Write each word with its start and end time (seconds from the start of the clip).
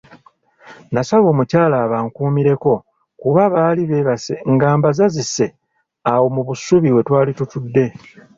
Nasaba 0.93 1.27
omukyala 1.33 1.75
abankuumireko 1.85 2.73
kuba 3.21 3.41
baali 3.53 3.83
beebase 3.89 4.33
nga 4.53 4.67
mbazazise 4.77 5.47
awo 6.11 6.27
mu 6.35 6.41
busubi 6.47 6.89
we 6.95 7.01
twali 7.07 7.31
tutudde. 7.37 7.85